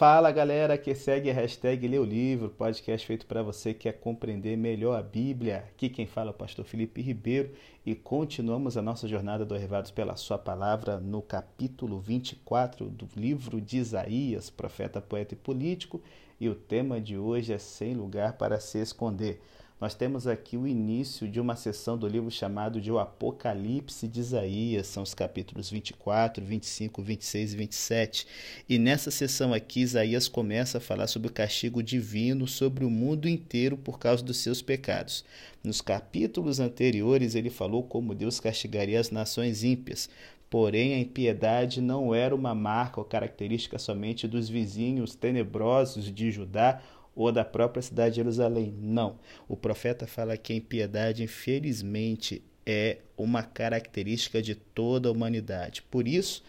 Fala 0.00 0.32
galera 0.32 0.78
que 0.78 0.94
segue 0.94 1.30
a 1.30 1.34
hashtag 1.34 1.86
o 1.98 2.04
Livro, 2.04 2.48
podcast 2.48 3.06
feito 3.06 3.26
para 3.26 3.42
você 3.42 3.74
que 3.74 3.80
quer 3.80 4.00
compreender 4.00 4.56
melhor 4.56 4.98
a 4.98 5.02
Bíblia. 5.02 5.58
Aqui 5.68 5.90
quem 5.90 6.06
fala 6.06 6.30
é 6.30 6.32
o 6.32 6.34
pastor 6.34 6.64
Felipe 6.64 7.02
Ribeiro 7.02 7.50
e 7.84 7.94
continuamos 7.94 8.78
a 8.78 8.82
nossa 8.82 9.06
jornada 9.06 9.44
do 9.44 9.54
Arrevados 9.54 9.90
pela 9.90 10.16
Sua 10.16 10.38
Palavra 10.38 10.98
no 10.98 11.20
capítulo 11.20 12.00
24 12.00 12.88
do 12.88 13.06
livro 13.14 13.60
de 13.60 13.76
Isaías, 13.76 14.48
profeta, 14.48 15.02
poeta 15.02 15.34
e 15.34 15.36
político. 15.36 16.00
E 16.40 16.48
o 16.48 16.54
tema 16.54 16.98
de 16.98 17.18
hoje 17.18 17.52
é 17.52 17.58
Sem 17.58 17.92
Lugar 17.92 18.38
para 18.38 18.58
Se 18.58 18.78
Esconder 18.78 19.38
nós 19.80 19.94
temos 19.94 20.26
aqui 20.26 20.58
o 20.58 20.66
início 20.66 21.26
de 21.26 21.40
uma 21.40 21.56
sessão 21.56 21.96
do 21.96 22.06
livro 22.06 22.30
chamado 22.30 22.82
de 22.82 22.92
O 22.92 22.98
Apocalipse 22.98 24.06
de 24.06 24.20
Isaías, 24.20 24.86
são 24.86 25.02
os 25.02 25.14
capítulos 25.14 25.70
24, 25.70 26.44
25, 26.44 27.00
26 27.00 27.54
e 27.54 27.56
27. 27.56 28.26
E 28.68 28.78
nessa 28.78 29.10
sessão 29.10 29.54
aqui, 29.54 29.80
Isaías 29.80 30.28
começa 30.28 30.76
a 30.76 30.80
falar 30.82 31.06
sobre 31.06 31.28
o 31.28 31.32
castigo 31.32 31.82
divino 31.82 32.46
sobre 32.46 32.84
o 32.84 32.90
mundo 32.90 33.26
inteiro 33.26 33.78
por 33.78 33.98
causa 33.98 34.22
dos 34.22 34.36
seus 34.36 34.60
pecados. 34.60 35.24
Nos 35.64 35.80
capítulos 35.80 36.60
anteriores, 36.60 37.34
ele 37.34 37.48
falou 37.48 37.82
como 37.82 38.14
Deus 38.14 38.38
castigaria 38.38 39.00
as 39.00 39.10
nações 39.10 39.64
ímpias, 39.64 40.10
Porém, 40.50 40.94
a 40.94 40.98
impiedade 40.98 41.80
não 41.80 42.12
era 42.12 42.34
uma 42.34 42.56
marca 42.56 42.98
ou 42.98 43.04
característica 43.04 43.78
somente 43.78 44.26
dos 44.26 44.48
vizinhos 44.48 45.14
tenebrosos 45.14 46.12
de 46.12 46.32
Judá 46.32 46.82
ou 47.14 47.30
da 47.32 47.44
própria 47.44 47.82
cidade 47.82 48.10
de 48.10 48.16
Jerusalém. 48.16 48.74
Não. 48.78 49.18
O 49.48 49.56
profeta 49.56 50.06
fala 50.06 50.36
que 50.36 50.52
a 50.52 50.56
impiedade, 50.56 51.22
infelizmente, 51.22 52.42
é 52.64 52.98
uma 53.16 53.42
característica 53.42 54.40
de 54.40 54.54
toda 54.54 55.08
a 55.08 55.12
humanidade. 55.12 55.82
Por 55.82 56.06
isso, 56.06 56.42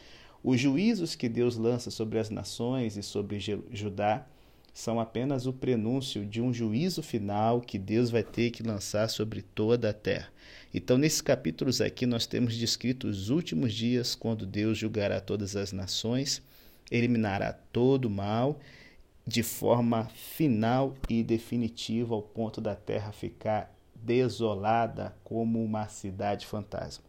os 0.43 0.59
juízos 0.59 1.15
que 1.15 1.29
Deus 1.29 1.57
lança 1.57 1.91
sobre 1.91 2.19
as 2.19 2.29
nações 2.29 2.97
e 2.97 3.03
sobre 3.03 3.39
Judá 3.39 4.25
são 4.73 4.99
apenas 4.99 5.45
o 5.45 5.53
prenúncio 5.53 6.25
de 6.25 6.41
um 6.41 6.53
juízo 6.53 7.03
final 7.03 7.59
que 7.59 7.77
Deus 7.77 8.09
vai 8.09 8.23
ter 8.23 8.51
que 8.51 8.63
lançar 8.63 9.09
sobre 9.09 9.41
toda 9.41 9.89
a 9.89 9.93
terra. 9.93 10.29
Então, 10.73 10.97
nesses 10.97 11.21
capítulos 11.21 11.81
aqui, 11.81 12.05
nós 12.05 12.25
temos 12.25 12.55
descrito 12.55 13.07
os 13.07 13.29
últimos 13.29 13.73
dias, 13.73 14.15
quando 14.15 14.45
Deus 14.45 14.77
julgará 14.77 15.19
todas 15.19 15.55
as 15.57 15.73
nações, 15.73 16.41
eliminará 16.89 17.51
todo 17.51 18.05
o 18.05 18.09
mal 18.09 18.59
de 19.31 19.43
forma 19.43 20.05
final 20.09 20.93
e 21.09 21.23
definitiva 21.23 22.13
ao 22.13 22.21
ponto 22.21 22.59
da 22.59 22.75
terra 22.75 23.13
ficar 23.13 23.73
desolada 23.95 25.15
como 25.23 25.63
uma 25.63 25.87
cidade 25.87 26.45
fantasma. 26.45 27.05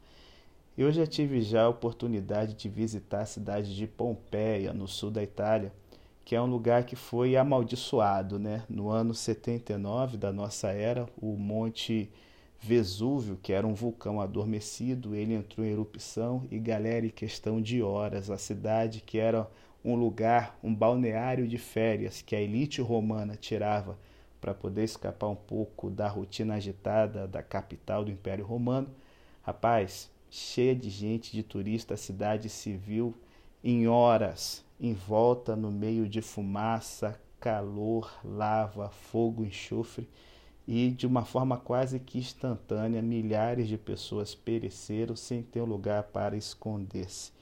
Eu 0.78 0.92
já 0.92 1.04
tive 1.04 1.42
já 1.42 1.64
a 1.64 1.68
oportunidade 1.68 2.54
de 2.54 2.68
visitar 2.68 3.22
a 3.22 3.26
cidade 3.26 3.74
de 3.74 3.86
Pompeia, 3.86 4.72
no 4.72 4.86
sul 4.86 5.10
da 5.10 5.22
Itália, 5.22 5.72
que 6.24 6.36
é 6.36 6.40
um 6.40 6.46
lugar 6.46 6.84
que 6.84 6.94
foi 6.94 7.36
amaldiçoado, 7.36 8.38
né? 8.38 8.62
No 8.68 8.88
ano 8.88 9.12
79 9.12 10.16
da 10.16 10.32
nossa 10.32 10.68
era, 10.68 11.08
o 11.20 11.36
Monte 11.36 12.08
Vesúvio, 12.60 13.36
que 13.42 13.52
era 13.52 13.66
um 13.66 13.74
vulcão 13.74 14.20
adormecido, 14.20 15.16
ele 15.16 15.34
entrou 15.34 15.66
em 15.66 15.70
erupção 15.70 16.46
e 16.50 16.58
galera, 16.60 17.04
em 17.04 17.10
questão 17.10 17.60
de 17.60 17.82
horas, 17.82 18.30
a 18.30 18.38
cidade 18.38 19.00
que 19.00 19.18
era 19.18 19.50
um 19.84 19.94
lugar, 19.94 20.58
um 20.62 20.74
balneário 20.74 21.46
de 21.46 21.58
férias 21.58 22.22
que 22.22 22.36
a 22.36 22.40
elite 22.40 22.80
romana 22.80 23.36
tirava 23.36 23.98
para 24.40 24.54
poder 24.54 24.84
escapar 24.84 25.28
um 25.28 25.36
pouco 25.36 25.90
da 25.90 26.08
rotina 26.08 26.54
agitada 26.54 27.26
da 27.26 27.42
capital 27.42 28.04
do 28.04 28.10
Império 28.10 28.44
Romano. 28.44 28.88
Rapaz, 29.42 30.10
cheia 30.30 30.74
de 30.74 30.90
gente, 30.90 31.32
de 31.32 31.42
turista, 31.42 31.94
a 31.94 31.96
cidade 31.96 32.48
civil 32.48 33.14
em 33.62 33.86
horas, 33.86 34.64
em 34.80 34.94
volta 34.94 35.54
no 35.54 35.70
meio 35.70 36.08
de 36.08 36.20
fumaça, 36.20 37.20
calor, 37.38 38.12
lava, 38.24 38.88
fogo, 38.90 39.44
enxofre 39.44 40.08
e 40.66 40.90
de 40.90 41.06
uma 41.06 41.24
forma 41.24 41.56
quase 41.56 41.98
que 41.98 42.18
instantânea, 42.18 43.02
milhares 43.02 43.68
de 43.68 43.76
pessoas 43.76 44.34
pereceram 44.34 45.16
sem 45.16 45.42
ter 45.42 45.60
um 45.60 45.66
lugar 45.66 46.04
para 46.04 46.36
esconder-se. 46.36 47.32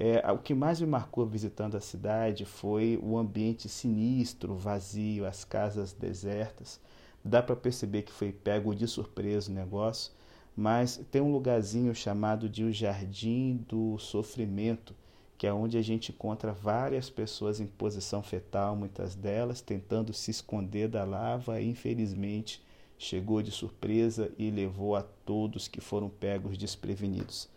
É, 0.00 0.30
o 0.30 0.38
que 0.38 0.54
mais 0.54 0.80
me 0.80 0.86
marcou 0.86 1.26
visitando 1.26 1.76
a 1.76 1.80
cidade 1.80 2.44
foi 2.44 2.96
o 3.02 3.18
ambiente 3.18 3.68
sinistro, 3.68 4.54
vazio, 4.54 5.26
as 5.26 5.44
casas 5.44 5.92
desertas. 5.92 6.80
Dá 7.24 7.42
para 7.42 7.56
perceber 7.56 8.02
que 8.02 8.12
foi 8.12 8.30
pego 8.30 8.76
de 8.76 8.86
surpresa 8.86 9.50
o 9.50 9.54
negócio, 9.54 10.12
mas 10.56 11.04
tem 11.10 11.20
um 11.20 11.32
lugarzinho 11.32 11.92
chamado 11.96 12.48
de 12.48 12.62
o 12.62 12.72
Jardim 12.72 13.56
do 13.68 13.98
Sofrimento, 13.98 14.94
que 15.36 15.48
é 15.48 15.52
onde 15.52 15.76
a 15.76 15.82
gente 15.82 16.12
encontra 16.12 16.52
várias 16.52 17.10
pessoas 17.10 17.58
em 17.58 17.66
posição 17.66 18.22
fetal, 18.22 18.76
muitas 18.76 19.16
delas 19.16 19.60
tentando 19.60 20.12
se 20.12 20.30
esconder 20.30 20.86
da 20.86 21.02
lava 21.02 21.60
e 21.60 21.68
infelizmente 21.68 22.62
chegou 22.96 23.42
de 23.42 23.50
surpresa 23.50 24.30
e 24.38 24.48
levou 24.48 24.94
a 24.94 25.02
todos 25.02 25.66
que 25.66 25.80
foram 25.80 26.08
pegos 26.08 26.56
desprevenidos. 26.56 27.48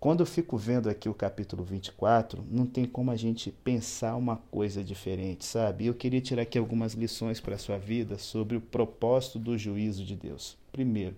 Quando 0.00 0.20
eu 0.20 0.26
fico 0.26 0.56
vendo 0.56 0.88
aqui 0.88 1.10
o 1.10 1.14
capítulo 1.14 1.62
24, 1.62 2.42
não 2.50 2.64
tem 2.64 2.86
como 2.86 3.10
a 3.10 3.16
gente 3.16 3.52
pensar 3.52 4.16
uma 4.16 4.38
coisa 4.50 4.82
diferente, 4.82 5.44
sabe? 5.44 5.84
Eu 5.84 5.92
queria 5.92 6.22
tirar 6.22 6.40
aqui 6.40 6.56
algumas 6.56 6.94
lições 6.94 7.38
para 7.38 7.56
a 7.56 7.58
sua 7.58 7.76
vida 7.76 8.16
sobre 8.16 8.56
o 8.56 8.62
propósito 8.62 9.38
do 9.38 9.58
juízo 9.58 10.02
de 10.02 10.16
Deus. 10.16 10.56
Primeiro, 10.72 11.16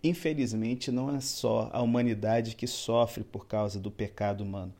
infelizmente 0.00 0.92
não 0.92 1.12
é 1.12 1.20
só 1.20 1.68
a 1.72 1.82
humanidade 1.82 2.54
que 2.54 2.68
sofre 2.68 3.24
por 3.24 3.48
causa 3.48 3.80
do 3.80 3.90
pecado 3.90 4.44
humano. 4.44 4.72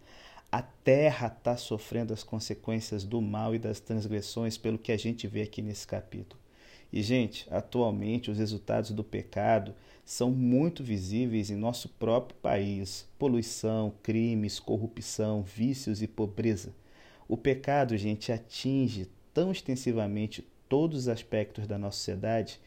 A 0.52 0.62
terra 0.62 1.26
está 1.26 1.56
sofrendo 1.56 2.12
as 2.12 2.22
consequências 2.22 3.02
do 3.02 3.20
mal 3.20 3.52
e 3.52 3.58
das 3.58 3.81
transgressões, 3.81 4.56
pelo 4.56 4.78
que 4.78 4.92
a 4.92 4.97
gente 4.97 5.26
vê 5.26 5.42
aqui 5.42 5.60
nesse 5.60 5.88
capítulo. 5.88 6.39
E, 6.92 7.02
gente, 7.02 7.46
atualmente 7.50 8.30
os 8.30 8.38
resultados 8.38 8.90
do 8.90 9.04
pecado 9.04 9.74
são 10.04 10.30
muito 10.30 10.82
visíveis 10.82 11.50
em 11.50 11.56
nosso 11.56 11.88
próprio 11.88 12.36
país: 12.40 13.08
poluição, 13.18 13.92
crimes, 14.02 14.58
corrupção, 14.58 15.42
vícios 15.42 16.02
e 16.02 16.08
pobreza. 16.08 16.74
O 17.28 17.36
pecado, 17.36 17.96
gente, 17.96 18.32
atinge 18.32 19.08
tão 19.32 19.52
extensivamente 19.52 20.44
todos 20.68 21.00
os 21.00 21.08
aspectos 21.08 21.66
da 21.66 21.78
nossa 21.78 21.98
sociedade 21.98 22.60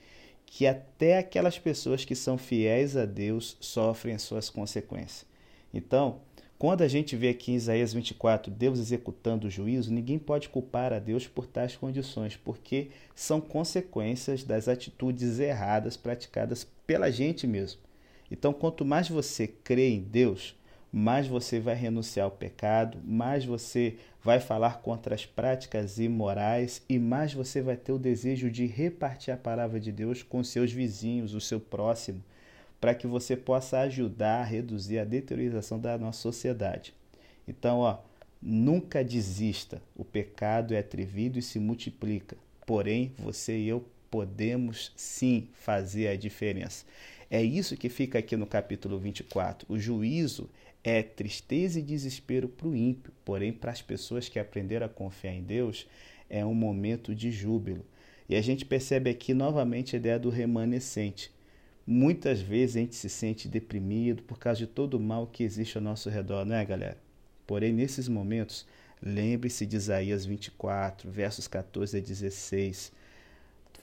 que 0.45 0.67
até 0.67 1.17
aquelas 1.17 1.57
pessoas 1.57 2.05
que 2.05 2.15
são 2.15 2.37
fiéis 2.37 2.95
a 2.95 3.05
Deus 3.05 3.57
sofrem 3.59 4.13
as 4.13 4.21
suas 4.21 4.49
consequências. 4.49 5.25
Então, 5.73 6.21
quando 6.63 6.81
a 6.81 6.87
gente 6.87 7.17
vê 7.17 7.27
aqui 7.27 7.51
em 7.51 7.55
Isaías 7.55 7.93
24 7.93 8.49
Deus 8.49 8.79
executando 8.79 9.47
o 9.47 9.49
juízo, 9.49 9.93
ninguém 9.93 10.17
pode 10.17 10.47
culpar 10.47 10.93
a 10.93 10.97
Deus 10.97 11.27
por 11.27 11.45
tais 11.45 11.75
condições, 11.75 12.37
porque 12.37 12.87
são 13.13 13.41
consequências 13.41 14.45
das 14.45 14.69
atitudes 14.69 15.39
erradas 15.39 15.97
praticadas 15.97 16.65
pela 16.87 17.11
gente 17.11 17.45
mesmo. 17.45 17.81
Então, 18.31 18.53
quanto 18.53 18.85
mais 18.85 19.09
você 19.09 19.45
crê 19.45 19.89
em 19.89 20.03
Deus, 20.03 20.55
mais 20.89 21.27
você 21.27 21.59
vai 21.59 21.75
renunciar 21.75 22.23
ao 22.23 22.31
pecado, 22.31 22.97
mais 23.03 23.43
você 23.43 23.97
vai 24.23 24.39
falar 24.39 24.81
contra 24.81 25.15
as 25.15 25.25
práticas 25.25 25.99
imorais 25.99 26.81
e 26.87 26.97
mais 26.97 27.33
você 27.33 27.61
vai 27.61 27.75
ter 27.75 27.91
o 27.91 27.99
desejo 27.99 28.49
de 28.49 28.65
repartir 28.65 29.33
a 29.33 29.37
palavra 29.37 29.81
de 29.81 29.91
Deus 29.91 30.23
com 30.23 30.41
seus 30.41 30.71
vizinhos, 30.71 31.33
o 31.33 31.41
seu 31.41 31.59
próximo, 31.59 32.23
para 32.83 32.93
que 32.93 33.07
você 33.07 33.37
possa 33.37 33.79
ajudar 33.79 34.41
a 34.41 34.43
reduzir 34.43 34.99
a 34.99 35.05
deteriorização 35.05 35.79
da 35.79 35.97
nossa 35.97 36.19
sociedade. 36.19 36.93
Então, 37.47 37.79
ó, 37.79 37.99
nunca 38.41 39.01
desista. 39.01 39.81
O 39.95 40.03
pecado 40.03 40.73
é 40.73 40.79
atrevido 40.79 41.39
e 41.39 41.41
se 41.41 41.61
multiplica. 41.61 42.35
Porém, 42.65 43.13
você 43.17 43.57
e 43.57 43.69
eu 43.69 43.85
podemos 44.11 44.91
sim 44.97 45.47
fazer 45.53 46.09
a 46.09 46.17
diferença. 46.17 46.83
É 47.31 47.41
isso 47.41 47.77
que 47.77 47.87
fica 47.87 48.19
aqui 48.19 48.35
no 48.35 48.45
capítulo 48.45 48.99
24. 48.99 49.65
O 49.73 49.79
juízo 49.79 50.49
é 50.83 51.01
tristeza 51.01 51.79
e 51.79 51.83
desespero 51.83 52.49
para 52.49 52.67
o 52.67 52.75
ímpio, 52.75 53.13
porém, 53.23 53.53
para 53.53 53.71
as 53.71 53.81
pessoas 53.81 54.27
que 54.27 54.37
aprenderam 54.37 54.87
a 54.87 54.89
confiar 54.89 55.33
em 55.33 55.41
Deus, 55.41 55.87
é 56.29 56.45
um 56.45 56.53
momento 56.53 57.15
de 57.15 57.31
júbilo. 57.31 57.85
E 58.27 58.35
a 58.35 58.41
gente 58.41 58.65
percebe 58.65 59.09
aqui 59.09 59.33
novamente 59.33 59.95
a 59.95 59.99
ideia 59.99 60.19
do 60.19 60.29
remanescente. 60.29 61.31
Muitas 61.85 62.39
vezes 62.39 62.77
a 62.77 62.79
gente 62.79 62.95
se 62.95 63.09
sente 63.09 63.49
deprimido 63.49 64.23
por 64.23 64.39
causa 64.39 64.59
de 64.59 64.67
todo 64.67 64.93
o 64.93 64.99
mal 65.01 65.27
que 65.27 65.43
existe 65.43 65.77
ao 65.77 65.83
nosso 65.83 66.09
redor, 66.09 66.45
não 66.45 66.55
é, 66.55 66.63
galera? 66.63 66.97
Porém, 67.45 67.73
nesses 67.73 68.07
momentos, 68.07 68.65
lembre-se 69.01 69.65
de 69.65 69.75
Isaías 69.75 70.25
24, 70.25 71.11
versos 71.11 71.45
14 71.45 71.97
a 71.97 71.99
16. 71.99 72.89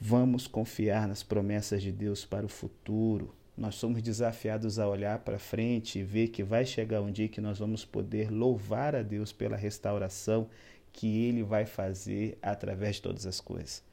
Vamos 0.00 0.46
confiar 0.46 1.06
nas 1.06 1.22
promessas 1.22 1.82
de 1.82 1.92
Deus 1.92 2.24
para 2.24 2.46
o 2.46 2.48
futuro. 2.48 3.34
Nós 3.54 3.74
somos 3.74 4.00
desafiados 4.00 4.78
a 4.78 4.88
olhar 4.88 5.18
para 5.18 5.38
frente 5.38 5.98
e 5.98 6.02
ver 6.02 6.28
que 6.28 6.42
vai 6.42 6.64
chegar 6.64 7.02
um 7.02 7.12
dia 7.12 7.28
que 7.28 7.42
nós 7.42 7.58
vamos 7.58 7.84
poder 7.84 8.30
louvar 8.32 8.96
a 8.96 9.02
Deus 9.02 9.30
pela 9.30 9.58
restauração 9.58 10.48
que 10.90 11.26
Ele 11.26 11.42
vai 11.42 11.66
fazer 11.66 12.38
através 12.40 12.96
de 12.96 13.02
todas 13.02 13.26
as 13.26 13.42
coisas. 13.42 13.84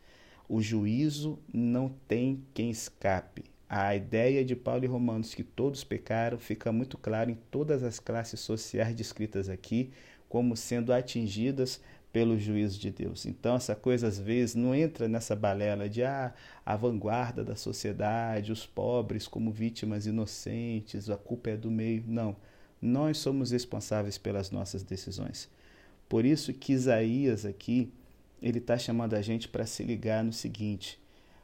O 0.47 0.61
juízo 0.61 1.37
não 1.53 1.89
tem 2.07 2.41
quem 2.53 2.69
escape 2.69 3.43
a 3.69 3.95
ideia 3.95 4.45
de 4.45 4.55
Paulo 4.55 4.85
e 4.85 4.87
Romanos 4.87 5.33
que 5.33 5.43
todos 5.43 5.83
pecaram 5.83 6.37
fica 6.39 6.71
muito 6.71 6.97
claro 6.97 7.29
em 7.29 7.37
todas 7.51 7.83
as 7.83 7.99
classes 7.99 8.39
sociais 8.39 8.95
descritas 8.95 9.49
aqui, 9.49 9.91
como 10.29 10.55
sendo 10.55 10.93
atingidas 10.93 11.81
pelo 12.11 12.39
juízo 12.39 12.79
de 12.79 12.89
Deus. 12.89 13.25
Então, 13.25 13.55
essa 13.55 13.75
coisa 13.75 14.07
às 14.07 14.17
vezes 14.17 14.55
não 14.55 14.73
entra 14.73 15.07
nessa 15.07 15.35
balela 15.35 15.89
de 15.89 16.01
ah, 16.01 16.33
a 16.65 16.75
vanguarda 16.75 17.43
da 17.43 17.55
sociedade, 17.55 18.51
os 18.51 18.65
pobres 18.65 19.27
como 19.27 19.51
vítimas 19.51 20.05
inocentes, 20.07 21.09
a 21.09 21.17
culpa 21.17 21.51
é 21.51 21.57
do 21.57 21.69
meio. 21.69 22.03
Não. 22.07 22.35
Nós 22.81 23.17
somos 23.17 23.51
responsáveis 23.51 24.17
pelas 24.17 24.49
nossas 24.49 24.81
decisões. 24.81 25.49
Por 26.07 26.25
isso 26.25 26.53
que 26.53 26.73
Isaías 26.73 27.45
aqui, 27.45 27.91
ele 28.41 28.59
está 28.59 28.77
chamando 28.77 29.13
a 29.13 29.21
gente 29.21 29.47
para 29.47 29.65
se 29.65 29.83
ligar 29.83 30.23
no 30.23 30.31
seguinte: 30.31 30.99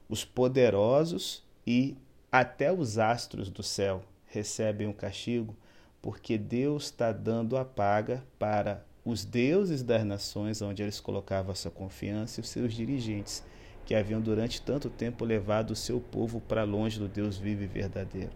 os 0.08 0.24
poderosos 0.24 1.44
e 1.68 1.98
até 2.34 2.74
os 2.74 2.98
astros 2.98 3.48
do 3.48 3.62
céu 3.62 4.04
recebem 4.26 4.88
um 4.88 4.92
castigo, 4.92 5.56
porque 6.02 6.36
Deus 6.36 6.86
está 6.86 7.12
dando 7.12 7.56
a 7.56 7.64
paga 7.64 8.26
para 8.40 8.84
os 9.06 9.24
deuses 9.24 9.84
das 9.84 10.04
nações 10.04 10.60
onde 10.60 10.82
eles 10.82 11.00
colocavam 11.00 11.52
a 11.52 11.56
sua 11.56 11.70
confiança 11.70 12.40
e 12.40 12.42
os 12.42 12.50
seus 12.50 12.74
dirigentes, 12.74 13.44
que 13.86 13.94
haviam 13.94 14.20
durante 14.20 14.64
tanto 14.64 14.90
tempo 14.90 15.24
levado 15.24 15.72
o 15.72 15.76
seu 15.76 16.02
povo 16.02 16.42
para 16.42 16.64
longe 16.64 16.98
do 16.98 17.08
Deus 17.08 17.38
vivo 17.38 17.62
e 17.62 17.68
verdadeiro. 17.68 18.32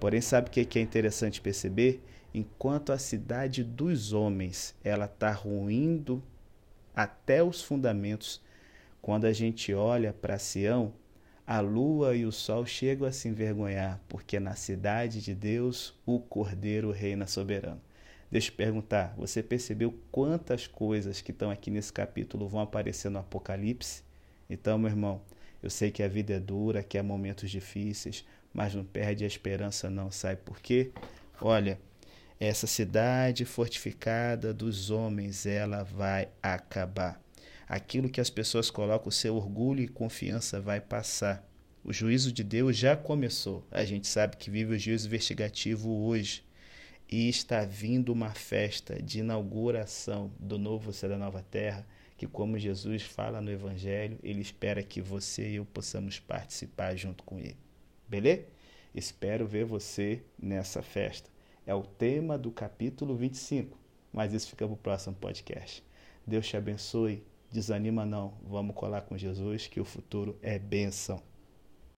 Porém, 0.00 0.22
sabe 0.22 0.48
o 0.48 0.50
que 0.50 0.78
é 0.78 0.82
interessante 0.82 1.38
perceber? 1.38 2.02
Enquanto 2.32 2.92
a 2.92 2.98
cidade 2.98 3.62
dos 3.62 4.14
homens 4.14 4.74
ela 4.82 5.04
está 5.04 5.30
ruindo 5.30 6.22
até 6.96 7.42
os 7.44 7.60
fundamentos, 7.60 8.40
quando 9.02 9.26
a 9.26 9.34
gente 9.34 9.74
olha 9.74 10.14
para 10.14 10.38
Sião, 10.38 10.94
a 11.46 11.60
lua 11.60 12.16
e 12.16 12.24
o 12.24 12.32
sol 12.32 12.64
chegam 12.64 13.06
a 13.06 13.12
se 13.12 13.28
envergonhar, 13.28 14.00
porque 14.08 14.40
na 14.40 14.54
cidade 14.54 15.20
de 15.20 15.34
Deus 15.34 15.94
o 16.06 16.18
Cordeiro 16.18 16.90
reina 16.90 17.26
soberano. 17.26 17.80
Deixa 18.30 18.50
eu 18.50 18.56
perguntar, 18.56 19.14
você 19.16 19.42
percebeu 19.42 19.94
quantas 20.10 20.66
coisas 20.66 21.20
que 21.20 21.30
estão 21.30 21.50
aqui 21.50 21.70
nesse 21.70 21.92
capítulo 21.92 22.48
vão 22.48 22.60
aparecer 22.60 23.10
no 23.10 23.18
Apocalipse? 23.18 24.02
Então, 24.48 24.78
meu 24.78 24.90
irmão, 24.90 25.20
eu 25.62 25.70
sei 25.70 25.90
que 25.90 26.02
a 26.02 26.08
vida 26.08 26.34
é 26.34 26.40
dura, 26.40 26.82
que 26.82 26.98
há 26.98 27.02
momentos 27.02 27.50
difíceis, 27.50 28.24
mas 28.52 28.74
não 28.74 28.84
perde 28.84 29.24
a 29.24 29.26
esperança 29.26 29.90
não, 29.90 30.10
sabe 30.10 30.40
por 30.44 30.60
quê? 30.60 30.90
Olha, 31.40 31.78
essa 32.40 32.66
cidade 32.66 33.44
fortificada 33.44 34.52
dos 34.52 34.90
homens, 34.90 35.46
ela 35.46 35.82
vai 35.82 36.28
acabar. 36.42 37.23
Aquilo 37.68 38.08
que 38.08 38.20
as 38.20 38.30
pessoas 38.30 38.70
colocam 38.70 39.08
o 39.08 39.12
seu 39.12 39.36
orgulho 39.36 39.82
e 39.82 39.88
confiança 39.88 40.60
vai 40.60 40.80
passar. 40.80 41.48
O 41.82 41.92
juízo 41.92 42.32
de 42.32 42.42
Deus 42.42 42.76
já 42.76 42.96
começou. 42.96 43.66
A 43.70 43.84
gente 43.84 44.06
sabe 44.06 44.36
que 44.36 44.50
vive 44.50 44.74
o 44.74 44.78
juízo 44.78 45.06
investigativo 45.06 45.90
hoje 46.06 46.44
e 47.10 47.28
está 47.28 47.64
vindo 47.64 48.12
uma 48.12 48.30
festa 48.30 49.00
de 49.02 49.20
inauguração 49.20 50.32
do 50.38 50.58
novo 50.58 50.92
céu 50.92 51.10
da 51.10 51.18
nova 51.18 51.42
terra, 51.42 51.86
que 52.16 52.26
como 52.26 52.58
Jesus 52.58 53.02
fala 53.02 53.40
no 53.40 53.50
evangelho, 53.50 54.18
ele 54.22 54.40
espera 54.40 54.82
que 54.82 55.00
você 55.00 55.50
e 55.50 55.56
eu 55.56 55.64
possamos 55.64 56.18
participar 56.18 56.96
junto 56.96 57.22
com 57.24 57.38
ele. 57.38 57.56
Beleza? 58.08 58.46
Espero 58.94 59.46
ver 59.46 59.64
você 59.64 60.22
nessa 60.38 60.80
festa. 60.80 61.28
É 61.66 61.74
o 61.74 61.82
tema 61.82 62.38
do 62.38 62.50
capítulo 62.50 63.16
25, 63.16 63.76
mas 64.12 64.32
isso 64.32 64.48
fica 64.48 64.64
para 64.66 64.74
o 64.74 64.76
próximo 64.76 65.16
podcast. 65.16 65.84
Deus 66.26 66.46
te 66.46 66.56
abençoe. 66.56 67.22
Desanima 67.54 68.04
não. 68.04 68.34
Vamos 68.42 68.74
colar 68.74 69.02
com 69.02 69.16
Jesus 69.16 69.68
que 69.68 69.78
o 69.78 69.84
futuro 69.84 70.36
é 70.42 70.58
benção. 70.58 71.22